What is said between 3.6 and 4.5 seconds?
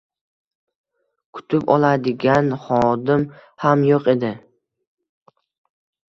ham yoʻq edi.